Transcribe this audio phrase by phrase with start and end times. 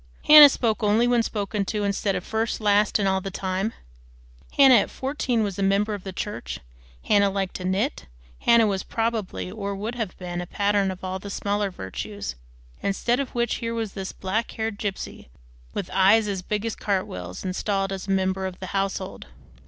[0.25, 3.71] Hannah spoke only when spoken to, instead of first, last, and all the time;
[4.57, 6.59] Hannah at fourteen was a member of the church;
[7.03, 8.07] Hannah liked to knit;
[8.39, 12.33] Hannah was, probably, or would have been, a pattern of all the smaller virtues;
[12.81, 15.27] instead of which here was this black haired gypsy,
[15.75, 19.27] with eyes as big as cartwheels, installed as a member of the household.